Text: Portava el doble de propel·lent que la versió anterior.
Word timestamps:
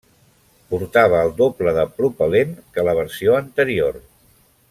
Portava 0.69 1.19
el 1.25 1.33
doble 1.41 1.75
de 1.75 1.83
propel·lent 1.99 2.57
que 2.77 2.87
la 2.89 2.97
versió 3.01 3.39
anterior. 3.43 4.01